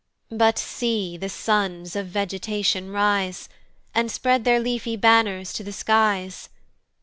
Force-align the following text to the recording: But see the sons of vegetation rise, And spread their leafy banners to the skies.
But 0.31 0.57
see 0.57 1.15
the 1.15 1.29
sons 1.29 1.95
of 1.95 2.07
vegetation 2.07 2.89
rise, 2.89 3.47
And 3.93 4.09
spread 4.09 4.45
their 4.45 4.59
leafy 4.59 4.95
banners 4.97 5.53
to 5.53 5.63
the 5.63 5.71
skies. 5.71 6.49